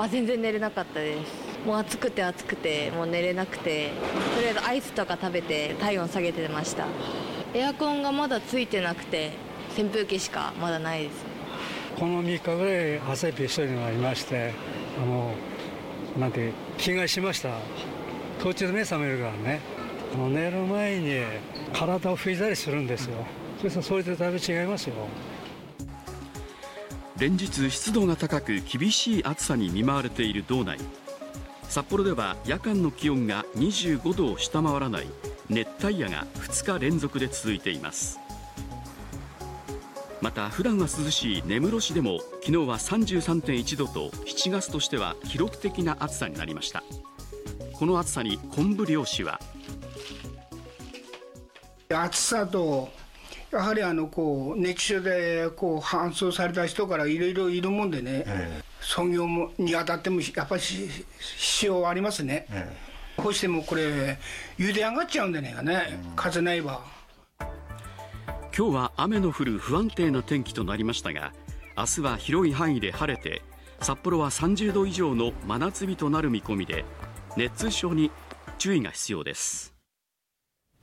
[0.00, 1.66] あ全然寝れなかったです。
[1.66, 3.90] もう暑くて暑くてもう寝れなくて
[4.34, 6.86] とりあえずアイスとか食べて体温下げてました。
[7.52, 9.32] エアコンがまだついてなくて
[9.78, 11.26] 扇風機しかまだないです。
[11.98, 14.54] この3日ぐらい汗びっしょりになりまして
[15.02, 15.34] あの
[16.18, 17.50] なんて気がしました。
[18.42, 19.60] 途中で目覚めるからね。
[20.16, 21.22] 寝る前に
[21.74, 23.26] 体を拭いたりするんですよ。
[23.58, 24.94] それとそれでだいぶ違いますよ。
[27.20, 30.78] 連日湿度が高く厳しい暑さに見舞われている道内。
[31.68, 35.06] 札幌では夜間の気温が25度を下回らない
[35.50, 38.18] 熱帯夜が2日連続で続いています。
[40.22, 46.82] また普段は涼しい根室市でも昨日は33.1度と7月としては記録的な暑さになりました。
[47.74, 49.38] この暑さに昆布漁師は。
[51.90, 52.88] 暑さと
[53.52, 62.76] やはりあのこう熱中症でこう搬送された人からいろいろいるもんでね、え操業もにあたってもやっぱり必要ありますね、え
[63.16, 64.18] こうしてもこれ
[64.58, 66.80] 茹で上がっちゃうんでねえね、うん、風ないわ。
[68.56, 71.32] 今日は雨の降る不安定な天気となりましたが
[71.78, 73.42] 明日は広い範囲で晴れて
[73.80, 76.84] 札幌は30度以上の真夏日となる見込みで
[77.36, 78.10] 熱中症に
[78.58, 79.72] 注意が必要です